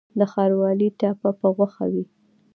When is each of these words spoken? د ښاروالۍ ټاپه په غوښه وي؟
د 0.19 0.21
ښاروالۍ 0.31 0.89
ټاپه 0.99 1.29
په 1.39 1.47
غوښه 1.55 1.85
وي؟ 1.93 2.03